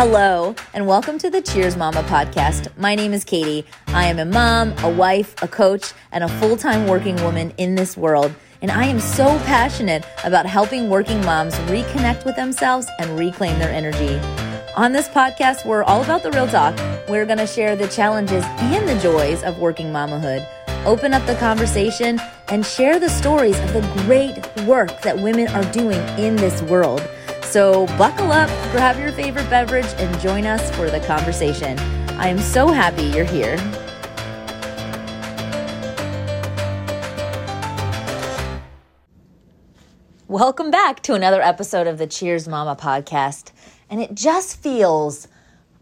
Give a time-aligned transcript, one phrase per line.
[0.00, 2.68] Hello, and welcome to the Cheers Mama podcast.
[2.78, 3.66] My name is Katie.
[3.88, 7.74] I am a mom, a wife, a coach, and a full time working woman in
[7.74, 8.32] this world.
[8.62, 13.72] And I am so passionate about helping working moms reconnect with themselves and reclaim their
[13.72, 14.20] energy.
[14.76, 16.78] On this podcast, we're all about the real talk.
[17.08, 20.46] We're going to share the challenges and the joys of working mamahood,
[20.86, 22.20] open up the conversation,
[22.50, 27.02] and share the stories of the great work that women are doing in this world.
[27.48, 31.78] So buckle up, grab your favorite beverage, and join us for the conversation.
[32.18, 33.56] I am so happy you're here.
[40.26, 43.52] Welcome back to another episode of the Cheers Mama podcast.
[43.88, 45.26] And it just feels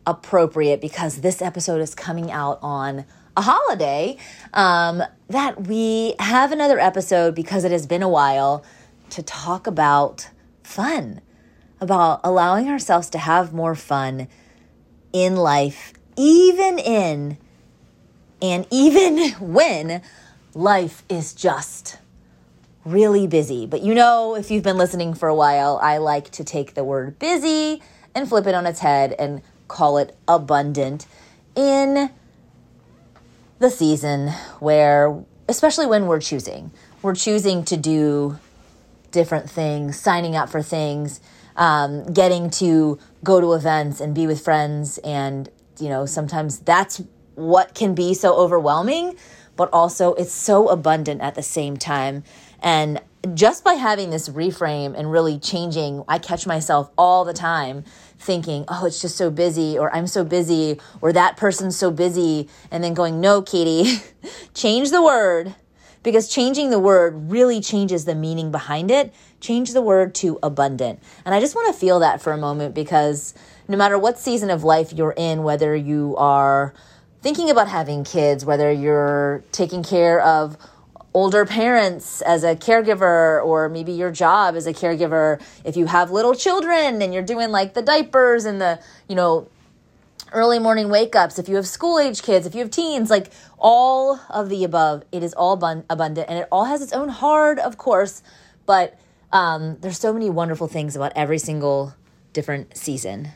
[0.06, 3.04] appropriate because this episode is coming out on
[3.36, 4.18] a holiday
[4.54, 8.64] um, that we have another episode because it has been a while
[9.10, 10.30] to talk about
[10.62, 11.22] fun
[11.86, 14.26] about allowing ourselves to have more fun
[15.12, 17.38] in life, even in
[18.42, 20.02] and even when
[20.52, 21.98] life is just
[22.84, 23.66] really busy.
[23.66, 26.82] But you know, if you've been listening for a while, I like to take the
[26.82, 27.80] word busy
[28.16, 31.06] and flip it on its head and call it abundant
[31.54, 32.10] in
[33.60, 38.40] the season where, especially when we're choosing, we're choosing to do
[39.12, 41.20] different things, signing up for things
[41.56, 44.98] um, getting to go to events and be with friends.
[44.98, 47.02] And, you know, sometimes that's
[47.34, 49.16] what can be so overwhelming,
[49.56, 52.24] but also it's so abundant at the same time.
[52.62, 53.00] And
[53.34, 57.84] just by having this reframe and really changing, I catch myself all the time
[58.18, 62.48] thinking, oh, it's just so busy, or I'm so busy, or that person's so busy.
[62.70, 64.00] And then going, no, Katie,
[64.54, 65.54] change the word
[66.02, 69.12] because changing the word really changes the meaning behind it.
[69.46, 71.00] Change the word to abundant.
[71.24, 73.32] And I just want to feel that for a moment because
[73.68, 76.74] no matter what season of life you're in, whether you are
[77.22, 80.56] thinking about having kids, whether you're taking care of
[81.14, 86.10] older parents as a caregiver or maybe your job as a caregiver if you have
[86.10, 89.48] little children and you're doing like the diapers and the you know
[90.32, 93.30] early morning wake ups, if you have school age kids, if you have teens, like
[93.58, 97.60] all of the above, it is all abundant and it all has its own hard,
[97.60, 98.24] of course,
[98.66, 98.98] but
[99.32, 101.94] um, there's so many wonderful things about every single
[102.32, 103.30] different season.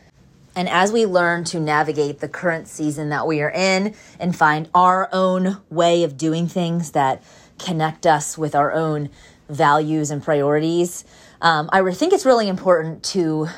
[0.56, 4.68] And as we learn to navigate the current season that we are in and find
[4.74, 7.22] our own way of doing things that
[7.58, 9.10] connect us with our own
[9.48, 11.04] values and priorities,
[11.40, 13.48] um, I think it's really important to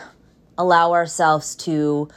[0.59, 2.09] allow ourselves to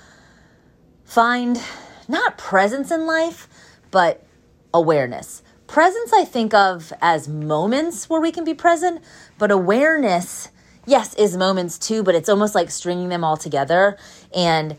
[1.06, 1.60] find
[2.08, 3.48] not presence in life,
[3.92, 4.26] but
[4.74, 5.42] awareness.
[5.68, 9.02] Presence, I think of as moments where we can be present,
[9.38, 10.50] but awareness,
[10.86, 13.98] yes, is moments too, but it's almost like stringing them all together.
[14.36, 14.78] And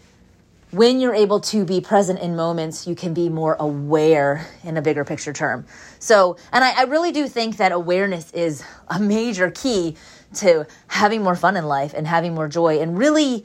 [0.70, 4.82] when you're able to be present in moments, you can be more aware in a
[4.82, 5.66] bigger picture term.
[5.98, 9.96] So, and I, I really do think that awareness is a major key
[10.34, 13.44] to having more fun in life and having more joy and really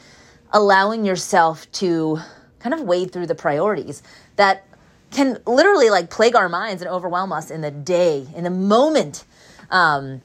[0.51, 2.19] allowing yourself to
[2.59, 4.03] kind of wade through the priorities
[4.35, 4.65] that
[5.11, 9.25] can literally like plague our minds and overwhelm us in the day, in the moment.
[9.69, 10.21] Um,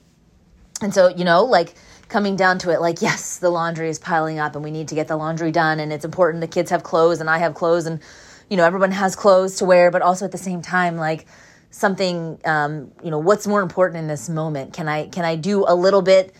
[0.80, 1.74] and so, you know, like
[2.08, 4.94] coming down to it, like, yes, the laundry is piling up and we need to
[4.94, 5.80] get the laundry done.
[5.80, 8.00] And it's important the kids have clothes and I have clothes and,
[8.48, 9.90] you know, everyone has clothes to wear.
[9.90, 11.26] But also at the same time, like,
[11.70, 15.64] something um, you know what's more important in this moment can i can i do
[15.68, 16.32] a little bit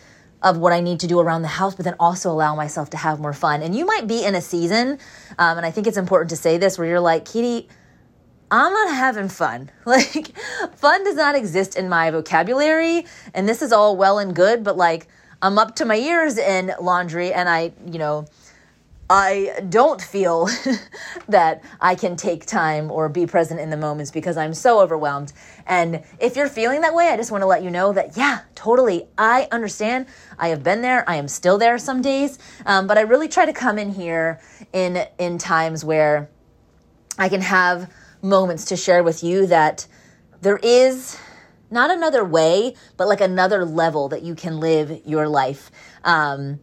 [0.43, 2.97] of what I need to do around the house, but then also allow myself to
[2.97, 3.63] have more fun.
[3.63, 4.99] And you might be in a season,
[5.39, 7.69] um, and I think it's important to say this, where you're like, Katie,
[8.51, 9.71] I'm not having fun.
[9.87, 10.37] Like,
[10.77, 14.77] fun does not exist in my vocabulary, and this is all well and good, but
[14.77, 15.07] like,
[15.41, 18.27] I'm up to my ears in laundry, and I, you know,
[19.09, 20.49] I don't feel
[21.29, 25.33] that I can take time or be present in the moments because I'm so overwhelmed.
[25.67, 28.41] And if you're feeling that way, I just want to let you know that, yeah,
[28.57, 29.07] totally.
[29.17, 30.07] I understand.
[30.39, 31.09] I have been there.
[31.09, 32.41] I am still there some days.
[32.65, 34.41] Um, but I really try to come in here
[34.73, 36.29] in, in times where
[37.17, 37.89] I can have
[38.29, 39.87] moments to share with you that
[40.41, 41.19] there is
[41.71, 45.71] not another way, but like another level that you can live your life.
[46.05, 46.61] Um,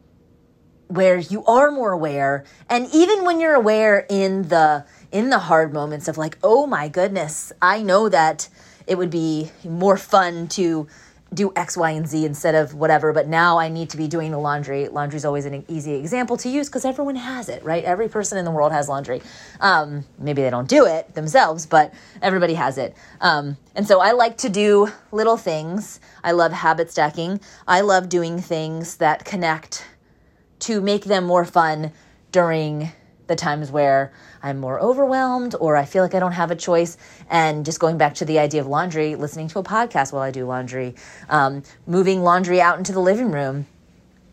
[0.88, 5.74] where you are more aware and even when you're aware in the in the hard
[5.74, 8.48] moments of like oh my goodness i know that
[8.86, 10.88] it would be more fun to
[11.34, 14.32] do x y and z instead of whatever but now i need to be doing
[14.32, 14.88] the laundry.
[14.88, 17.84] Laundry is always an easy example to use because everyone has it right?
[17.84, 19.22] Every person in the world has laundry.
[19.60, 22.96] Um, maybe they don't do it themselves but everybody has it.
[23.22, 26.00] Um, and so i like to do little things.
[26.24, 27.40] I love habit stacking.
[27.68, 29.86] I love doing things that connect
[30.60, 31.92] to make them more fun
[32.32, 32.92] during
[33.28, 34.12] the times where
[34.42, 36.98] I'm more overwhelmed or I feel like I don't have a choice.
[37.30, 40.32] And just going back to the idea of laundry, listening to a podcast while I
[40.32, 40.96] do laundry,
[41.30, 43.68] um, moving laundry out into the living room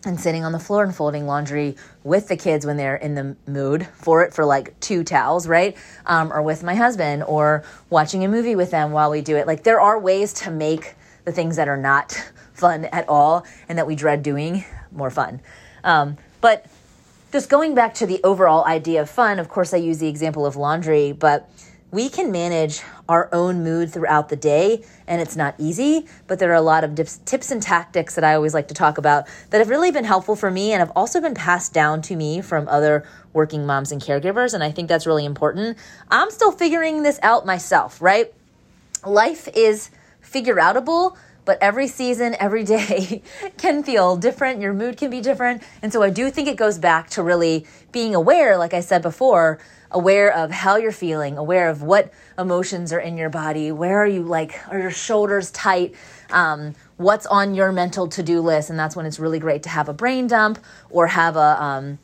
[0.05, 3.37] and sitting on the floor and folding laundry with the kids when they're in the
[3.47, 5.77] mood for it for like two towels, right?
[6.07, 9.47] Um, or with my husband or watching a movie with them while we do it.
[9.47, 10.95] Like there are ways to make
[11.25, 12.13] the things that are not
[12.55, 15.41] fun at all and that we dread doing more fun.
[15.85, 16.67] Um, but
[17.33, 20.47] just going back to the overall idea of fun, of course, I use the example
[20.47, 21.49] of laundry, but
[21.93, 26.51] we can manage our own mood throughout the day, and it's not easy, but there
[26.51, 29.27] are a lot of dips, tips and tactics that I always like to talk about
[29.51, 32.41] that have really been helpful for me and have also been passed down to me
[32.41, 35.79] from other working moms and caregivers, and I think that's really important.
[36.11, 38.33] I'm still figuring this out myself, right?
[39.05, 39.91] Life is
[40.21, 43.23] figure outable, but every season, every day
[43.59, 44.61] can feel different.
[44.61, 45.63] Your mood can be different.
[45.83, 49.03] And so I do think it goes back to really being aware, like I said
[49.03, 49.59] before,
[49.91, 53.73] aware of how you're feeling, aware of what emotions are in your body.
[53.73, 55.95] Where are you like, are your shoulders tight?
[56.31, 58.71] Um, what's on your mental to do list?
[58.71, 60.59] And that's when it's really great to have a brain dump
[60.91, 61.99] or have a um,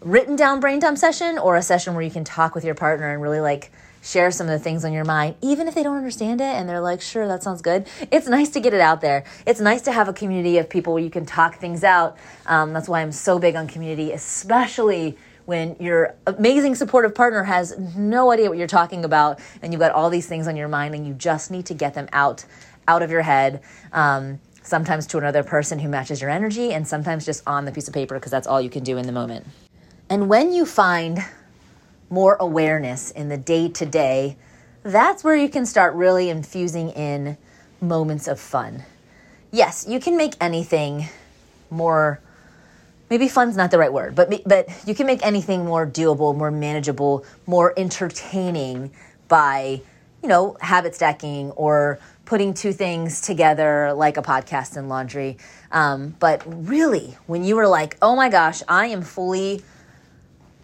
[0.00, 3.12] written down brain dump session or a session where you can talk with your partner
[3.12, 3.72] and really like
[4.04, 6.68] share some of the things on your mind, even if they don't understand it and
[6.68, 7.86] they're like, sure, that sounds good.
[8.12, 9.24] It's nice to get it out there.
[9.46, 12.18] It's nice to have a community of people where you can talk things out.
[12.46, 15.16] Um, that's why I'm so big on community, especially
[15.46, 19.92] when your amazing supportive partner has no idea what you're talking about and you've got
[19.92, 22.44] all these things on your mind and you just need to get them out
[22.86, 23.62] out of your head
[23.92, 27.88] um, sometimes to another person who matches your energy and sometimes just on the piece
[27.88, 29.46] of paper because that's all you can do in the moment
[30.08, 31.22] and when you find
[32.14, 34.36] more awareness in the day to day
[34.82, 37.36] that's where you can start really infusing in
[37.80, 38.82] moments of fun
[39.50, 41.06] yes you can make anything
[41.70, 42.20] more
[43.10, 46.50] maybe fun's not the right word, but but you can make anything more doable, more
[46.50, 48.90] manageable, more entertaining
[49.28, 49.80] by
[50.22, 55.36] you know habit stacking or putting two things together like a podcast and laundry.
[55.70, 59.62] Um, but really, when you were like, oh my gosh, I am fully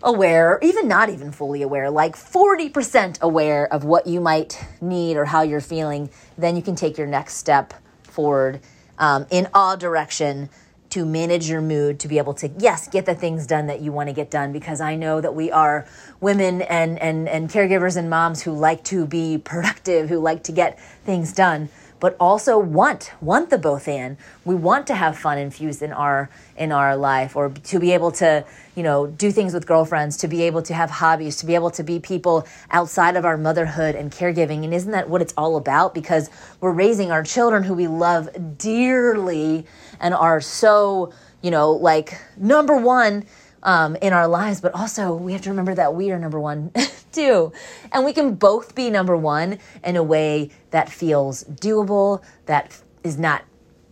[0.02, 5.16] aware, or even not even fully aware, like 40% aware of what you might need
[5.16, 8.60] or how you're feeling, then you can take your next step forward
[8.98, 10.48] um, in all direction
[10.90, 13.92] to manage your mood to be able to yes get the things done that you
[13.92, 15.86] want to get done because i know that we are
[16.20, 20.52] women and and and caregivers and moms who like to be productive who like to
[20.52, 21.68] get things done
[22.00, 24.16] but also want want the both and.
[24.44, 28.10] We want to have fun infused in our in our life or to be able
[28.12, 28.44] to
[28.74, 31.70] you know do things with girlfriends to be able to have hobbies to be able
[31.70, 34.64] to be people outside of our motherhood and caregiving.
[34.64, 35.94] And isn't that what it's all about?
[35.94, 36.30] Because
[36.60, 39.66] we're raising our children who we love dearly
[40.00, 41.12] and are so
[41.42, 43.24] you know like number one
[43.62, 46.72] um, in our lives, but also we have to remember that we are number one
[47.12, 47.52] too.
[47.92, 53.18] And we can both be number one in a way that feels doable, that is
[53.18, 53.44] not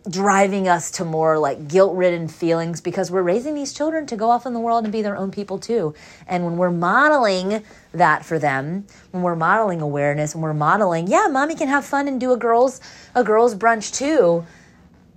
[0.09, 4.31] driving us to more like guilt ridden feelings because we're raising these children to go
[4.31, 5.95] off in the world and be their own people too.
[6.27, 7.63] And when we're modeling
[7.93, 12.09] that for them, when we're modeling awareness, when we're modeling, yeah, mommy can have fun
[12.09, 12.81] and do a girls
[13.15, 14.47] a girls brunch too.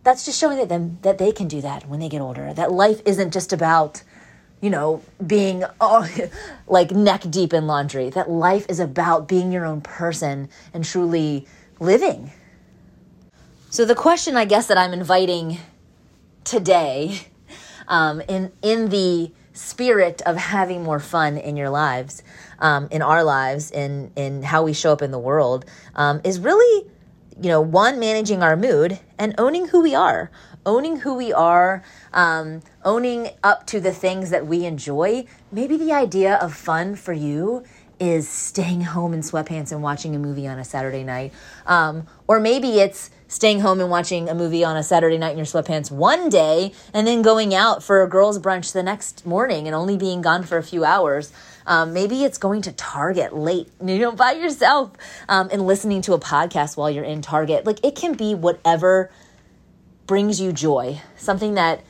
[0.03, 2.53] That's just showing that them that they can do that when they get older.
[2.53, 4.03] That life isn't just about
[4.61, 5.63] you know, being
[6.67, 8.09] like neck deep in laundry.
[8.09, 11.47] That life is about being your own person and truly
[11.79, 12.31] living.
[13.69, 15.57] So the question, I guess, that I'm inviting
[16.43, 17.21] today,
[17.87, 22.23] um, in in the spirit of having more fun in your lives,
[22.59, 25.65] um, in our lives, in in how we show up in the world,
[25.95, 26.85] um, is really,
[27.41, 30.29] you know, one managing our mood and owning who we are
[30.65, 35.25] owning who we are, um, owning up to the things that we enjoy.
[35.51, 37.63] Maybe the idea of fun for you
[38.01, 41.31] is staying home in sweatpants and watching a movie on a Saturday night.
[41.67, 45.37] Um, or maybe it's staying home and watching a movie on a Saturday night in
[45.37, 49.67] your sweatpants one day and then going out for a girls' brunch the next morning
[49.67, 51.31] and only being gone for a few hours.
[51.67, 54.93] Um, maybe it's going to Target late, you know, by yourself
[55.29, 57.67] um, and listening to a podcast while you're in Target.
[57.67, 59.11] Like it can be whatever
[60.11, 61.81] brings you joy, something that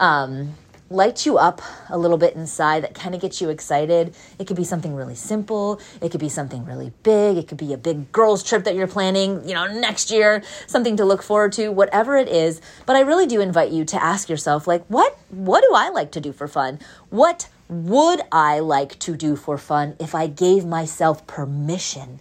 [0.00, 0.52] um,
[0.90, 4.12] lights you up a little bit inside, that kind of gets you excited.
[4.36, 5.80] It could be something really simple.
[6.02, 7.36] It could be something really big.
[7.36, 10.96] It could be a big girls' trip that you're planning, you know, next year, something
[10.96, 12.60] to look forward to, whatever it is.
[12.84, 16.10] But I really do invite you to ask yourself, like, what, what do I like
[16.12, 16.80] to do for fun?
[17.10, 22.18] What would I like to do for fun if I gave myself permission?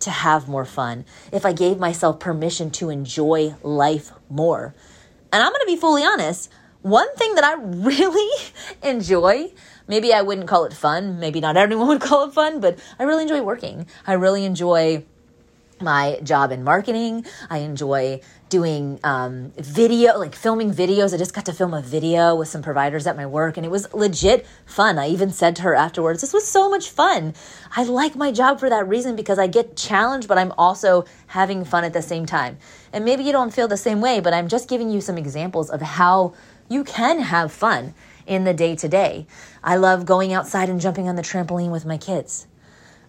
[0.00, 4.74] To have more fun, if I gave myself permission to enjoy life more.
[5.32, 6.50] And I'm going to be fully honest,
[6.82, 8.44] one thing that I really
[8.82, 9.52] enjoy
[9.88, 11.18] maybe I wouldn't call it fun.
[11.18, 13.86] Maybe not everyone would call it fun, but I really enjoy working.
[14.06, 15.04] I really enjoy
[15.82, 17.26] my job in marketing.
[17.50, 21.12] I enjoy doing um, video, like filming videos.
[21.12, 23.68] I just got to film a video with some providers at my work, and it
[23.68, 24.98] was legit fun.
[24.98, 27.34] I even said to her afterwards, This was so much fun.
[27.76, 31.64] I like my job for that reason because I get challenged, but I'm also having
[31.64, 32.58] fun at the same time.
[32.92, 35.70] And maybe you don't feel the same way, but I'm just giving you some examples
[35.70, 36.34] of how
[36.68, 37.94] you can have fun
[38.26, 39.26] in the day to day.
[39.64, 42.46] I love going outside and jumping on the trampoline with my kids.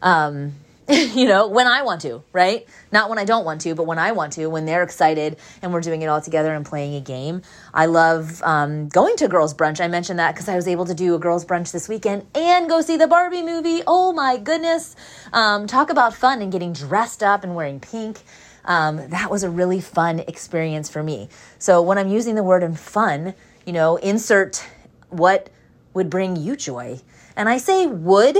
[0.01, 0.53] Um,
[1.13, 2.67] you know, when I want to, right?
[2.91, 5.71] Not when I don't want to, but when I want to, when they're excited and
[5.71, 7.43] we're doing it all together and playing a game.
[7.75, 9.79] I love um, going to girls' brunch.
[9.79, 12.67] I mentioned that because I was able to do a girls' brunch this weekend and
[12.67, 13.83] go see the Barbie movie.
[13.85, 14.95] Oh my goodness.
[15.31, 18.21] Um, talk about fun and getting dressed up and wearing pink.
[18.65, 21.29] Um, that was a really fun experience for me.
[21.59, 24.65] So when I'm using the word and fun, you know, insert
[25.09, 25.51] what
[25.93, 26.99] would bring you joy.
[27.35, 28.39] And I say would.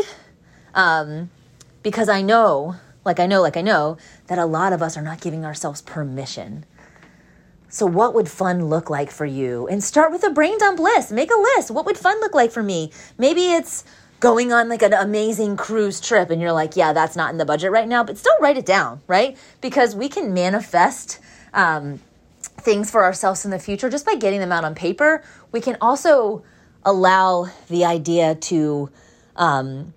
[0.74, 1.30] Um,
[1.90, 5.02] because I know, like I know, like I know, that a lot of us are
[5.02, 6.64] not giving ourselves permission.
[7.68, 9.68] So, what would fun look like for you?
[9.68, 11.12] And start with a brain dump list.
[11.12, 11.72] Make a list.
[11.72, 12.92] What would fun look like for me?
[13.18, 13.84] Maybe it's
[14.20, 17.46] going on like an amazing cruise trip and you're like, yeah, that's not in the
[17.46, 19.36] budget right now, but still write it down, right?
[19.60, 21.20] Because we can manifest
[21.56, 22.00] um,
[22.42, 25.24] things for ourselves in the future just by getting them out on paper.
[25.52, 26.44] We can also
[26.86, 28.92] allow the idea to
[29.38, 29.94] um,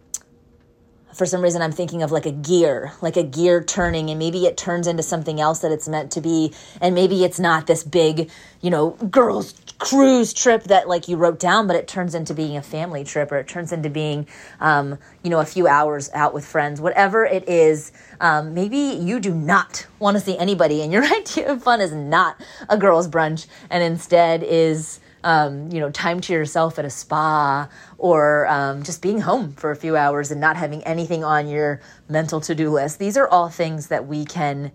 [1.15, 4.47] for some reason I'm thinking of like a gear, like a gear turning, and maybe
[4.47, 6.53] it turns into something else that it's meant to be.
[6.81, 11.41] And maybe it's not this big, you know, girls cruise trip that like you wrote
[11.41, 14.27] down, but it turns into being a family trip or it turns into being,
[14.61, 17.91] um, you know, a few hours out with friends, whatever it is.
[18.21, 21.93] Um, maybe you do not want to see anybody, and your idea of fun is
[21.93, 26.91] not a girls' brunch, and instead is um, you know, time to yourself at a
[26.91, 31.49] spa or um, just being home for a few hours and not having anything on
[31.49, 32.99] your mental to do list.
[32.99, 34.73] These are all things that we can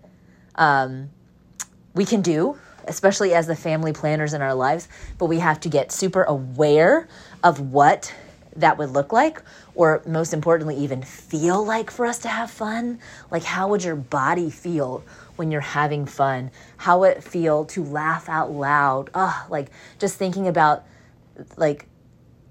[0.54, 1.10] um,
[1.94, 4.88] we can do, especially as the family planners in our lives.
[5.18, 7.08] But we have to get super aware
[7.42, 8.14] of what
[8.56, 9.42] that would look like,
[9.74, 12.98] or most importantly, even feel like for us to have fun.
[13.30, 15.04] Like, how would your body feel
[15.38, 16.50] when you're having fun?
[16.76, 19.10] How it feel to laugh out loud?
[19.14, 20.84] Oh, like just thinking about
[21.56, 21.86] like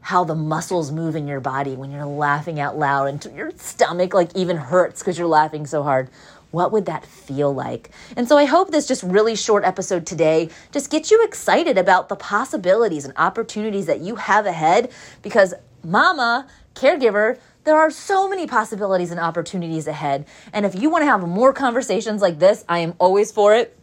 [0.01, 4.13] how the muscles move in your body when you're laughing out loud and your stomach
[4.13, 6.09] like even hurts because you're laughing so hard.
[6.51, 7.89] What would that feel like?
[8.15, 12.07] And so I hope this just really short episode today just gets you excited about
[12.07, 14.91] the possibilities and opportunities that you have ahead
[15.21, 15.53] because
[15.83, 20.25] mama, caregiver, there are so many possibilities and opportunities ahead.
[20.53, 23.73] And if you want to have more conversations like this, I am always for it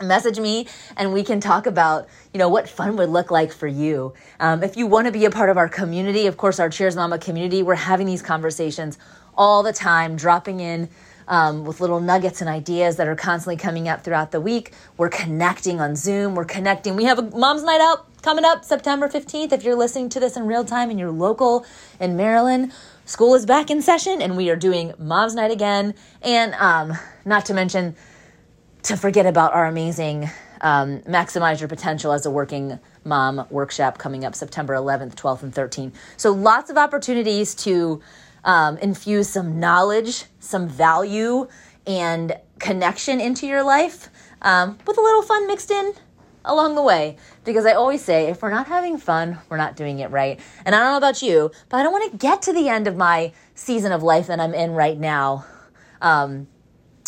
[0.00, 0.64] message me
[0.96, 4.62] and we can talk about you know what fun would look like for you um,
[4.62, 7.18] if you want to be a part of our community of course our cheers mama
[7.18, 8.96] community we're having these conversations
[9.36, 10.88] all the time dropping in
[11.26, 15.08] um, with little nuggets and ideas that are constantly coming up throughout the week we're
[15.08, 19.52] connecting on zoom we're connecting we have a mom's night out coming up September 15th.
[19.52, 21.64] If you're listening to this in real time and you're local
[22.00, 22.72] in Maryland,
[23.08, 25.94] school is back in session and we are doing Mom's Night again.
[26.20, 26.92] And um,
[27.24, 27.96] not to mention,
[28.82, 34.26] to forget about our amazing um, Maximize Your Potential as a Working Mom workshop coming
[34.26, 35.92] up September 11th, 12th, and 13th.
[36.18, 38.02] So lots of opportunities to
[38.44, 41.48] um, infuse some knowledge, some value,
[41.86, 44.10] and connection into your life
[44.42, 45.94] um, with a little fun mixed in
[46.44, 49.98] along the way because I always say if we're not having fun, we're not doing
[49.98, 50.40] it right.
[50.64, 52.86] And I don't know about you, but I don't want to get to the end
[52.86, 55.44] of my season of life that I'm in right now.
[56.00, 56.46] Um,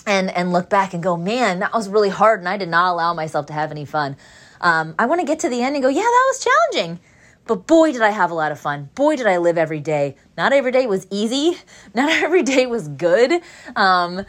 [0.06, 2.92] and and look back and go, man, that was really hard, and I did not
[2.92, 4.16] allow myself to have any fun.
[4.60, 7.00] Um, I want to get to the end and go, yeah, that was challenging,
[7.46, 8.90] but boy, did I have a lot of fun.
[8.94, 10.16] Boy, did I live every day.
[10.36, 11.58] Not every day was easy.
[11.94, 13.42] Not every day was good.
[13.76, 14.24] Um,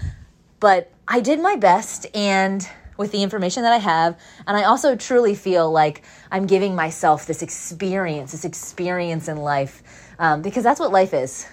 [0.59, 2.67] but I did my best, and
[2.97, 4.19] with the information that I have.
[4.47, 9.83] And I also truly feel like I'm giving myself this experience, this experience in life,
[10.19, 11.47] um, because that's what life is.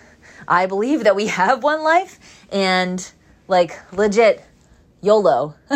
[0.46, 2.18] I believe that we have one life
[2.52, 3.06] and
[3.48, 4.44] like legit
[5.00, 5.54] YOLO.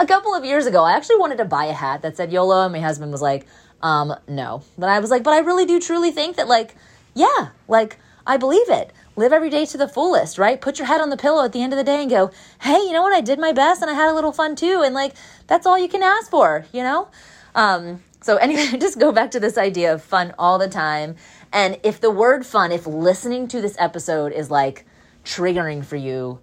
[0.00, 2.64] a couple of years ago, I actually wanted to buy a hat that said YOLO,
[2.64, 3.46] and my husband was like,
[3.82, 4.62] um, no.
[4.78, 6.74] But I was like, but I really do truly think that, like,
[7.14, 10.60] yeah, like, I believe it live every day to the fullest, right?
[10.60, 12.30] Put your head on the pillow at the end of the day and go,
[12.62, 13.12] hey, you know what?
[13.12, 14.82] I did my best and I had a little fun too.
[14.84, 15.14] And like,
[15.46, 17.08] that's all you can ask for, you know?
[17.54, 21.16] Um, so, anyway, just go back to this idea of fun all the time.
[21.52, 24.86] And if the word fun, if listening to this episode is like
[25.24, 26.40] triggering for you,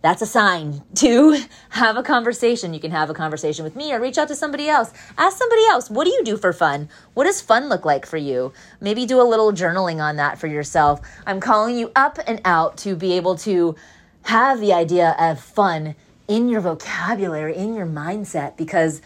[0.00, 1.40] that's a sign to
[1.70, 2.72] have a conversation.
[2.72, 4.92] You can have a conversation with me or reach out to somebody else.
[5.16, 6.88] Ask somebody else, what do you do for fun?
[7.14, 8.52] What does fun look like for you?
[8.80, 11.00] Maybe do a little journaling on that for yourself.
[11.26, 13.74] I'm calling you up and out to be able to
[14.22, 15.96] have the idea of fun
[16.28, 19.00] in your vocabulary, in your mindset, because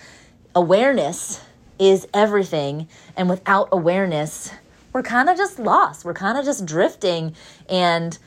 [0.54, 1.42] awareness
[1.78, 2.88] is everything.
[3.16, 4.52] And without awareness,
[4.92, 6.04] we're kind of just lost.
[6.04, 7.34] We're kind of just drifting.
[7.68, 8.18] And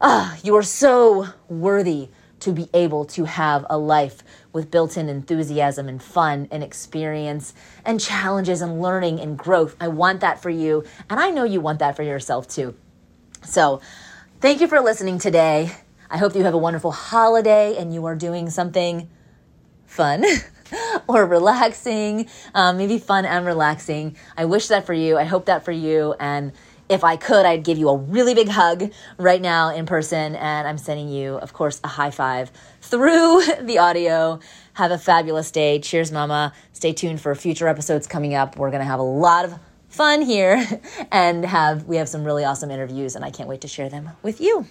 [0.00, 2.08] ah, you are so worthy
[2.40, 7.54] to be able to have a life with built in enthusiasm and fun and experience
[7.84, 9.76] and challenges and learning and growth.
[9.78, 10.84] I want that for you.
[11.08, 12.74] And I know you want that for yourself too.
[13.42, 13.80] So,
[14.40, 15.72] thank you for listening today.
[16.10, 19.08] I hope you have a wonderful holiday and you are doing something
[19.86, 20.24] fun
[21.08, 24.16] or relaxing, um, maybe fun and relaxing.
[24.36, 25.18] I wish that for you.
[25.18, 26.14] I hope that for you.
[26.18, 26.52] And
[26.90, 30.34] if I could, I'd give you a really big hug right now in person.
[30.34, 32.50] And I'm sending you, of course, a high five
[32.82, 34.40] through the audio.
[34.74, 35.78] Have a fabulous day.
[35.78, 36.52] Cheers, Mama.
[36.72, 38.56] Stay tuned for future episodes coming up.
[38.56, 39.54] We're going to have a lot of
[39.88, 40.64] fun here
[41.12, 44.10] and have we have some really awesome interviews and I can't wait to share them
[44.22, 44.66] with you.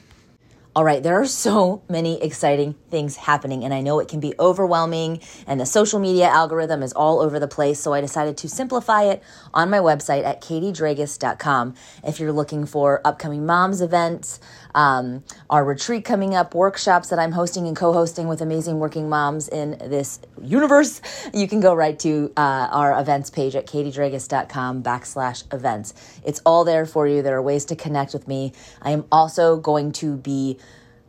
[0.80, 4.34] All right, there are so many exciting things happening, and I know it can be
[4.40, 7.82] overwhelming, and the social media algorithm is all over the place.
[7.82, 9.22] So I decided to simplify it
[9.54, 11.76] on my website at katiedragos.com.
[12.06, 14.40] If you're looking for upcoming moms events,
[14.76, 19.10] um, our retreat coming up, workshops that I'm hosting and co hosting with amazing working
[19.10, 21.02] moms in this universe,
[21.34, 25.94] you can go right to uh, our events page at katiedragos.com backslash events.
[26.24, 27.22] It's all there for you.
[27.22, 28.54] There are ways to connect with me.
[28.82, 30.60] I am also going to be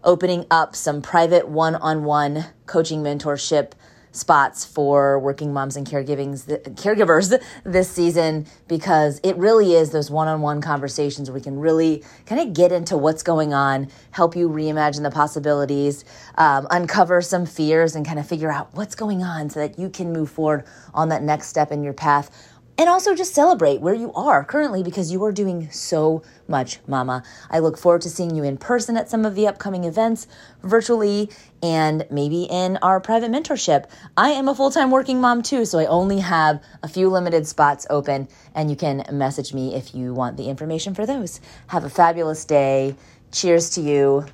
[0.02, 3.72] opening up some private one on one coaching mentorship
[4.12, 11.28] spots for working moms and caregivers this season because it really is those one-on-one conversations
[11.28, 15.10] where we can really kind of get into what's going on help you reimagine the
[15.10, 16.04] possibilities
[16.36, 19.88] um, uncover some fears and kind of figure out what's going on so that you
[19.88, 22.50] can move forward on that next step in your path
[22.80, 27.22] and also just celebrate where you are currently because you are doing so much, Mama.
[27.50, 30.26] I look forward to seeing you in person at some of the upcoming events,
[30.62, 31.28] virtually,
[31.62, 33.84] and maybe in our private mentorship.
[34.16, 37.46] I am a full time working mom too, so I only have a few limited
[37.46, 41.42] spots open, and you can message me if you want the information for those.
[41.66, 42.96] Have a fabulous day.
[43.30, 44.24] Cheers to you.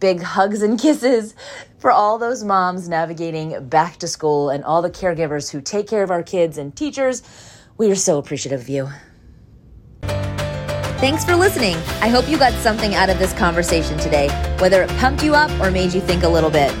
[0.00, 1.36] Big hugs and kisses
[1.78, 6.02] for all those moms navigating back to school and all the caregivers who take care
[6.02, 7.22] of our kids and teachers
[7.76, 8.88] we are so appreciative of you.
[10.02, 11.76] Thanks for listening.
[12.00, 15.50] I hope you got something out of this conversation today, whether it pumped you up
[15.60, 16.72] or made you think a little bit.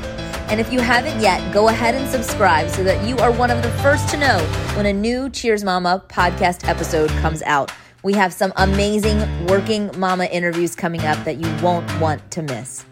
[0.48, 3.62] And if you haven't yet, go ahead and subscribe so that you are one of
[3.62, 4.38] the first to know
[4.76, 7.72] when a new Cheers Mama podcast episode comes out.
[8.02, 12.84] We have some amazing working mama interviews coming up that you won't want to miss.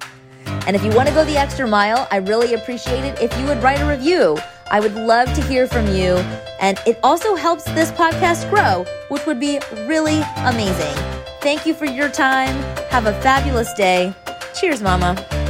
[0.66, 3.44] And if you want to go the extra mile, I really appreciate it if you
[3.46, 4.38] would write a review.
[4.72, 6.16] I would love to hear from you.
[6.58, 10.94] And it also helps this podcast grow, which would be really amazing.
[11.42, 12.54] Thank you for your time.
[12.88, 14.14] Have a fabulous day.
[14.54, 15.41] Cheers, Mama.